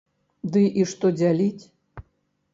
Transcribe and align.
Ды 0.55 0.63
і 0.83 0.85
што 0.93 1.13
дзяліць? 1.19 1.63